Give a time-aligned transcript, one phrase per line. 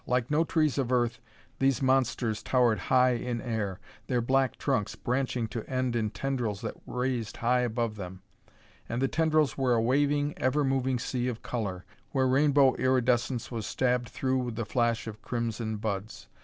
[0.07, 1.19] Like no trees of Earth,
[1.59, 6.73] these monsters towered high in air, their black trunks branching to end in tendrils that
[6.87, 8.23] raised high above them.
[8.89, 13.67] And the tendrils were a waving, ever moving sea of color, where rainbow iridescence was
[13.67, 16.27] stabbed through with the flash of crimson buds.